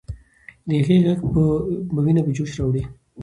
[0.67, 1.43] د هغې ږغ به
[2.03, 2.83] ويني په جوش راوړي.